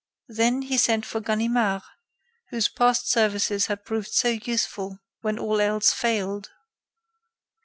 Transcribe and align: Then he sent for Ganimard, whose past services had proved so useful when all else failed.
Then 0.29 0.63
he 0.63 0.79
sent 0.79 1.05
for 1.05 1.21
Ganimard, 1.21 1.83
whose 2.49 2.67
past 2.67 3.07
services 3.11 3.67
had 3.67 3.85
proved 3.85 4.09
so 4.11 4.29
useful 4.29 4.97
when 5.21 5.37
all 5.37 5.61
else 5.61 5.93
failed. 5.93 6.49